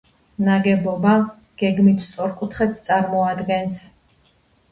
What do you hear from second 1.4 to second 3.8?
გეგმით სწორკუთხედს წარმოადგენს.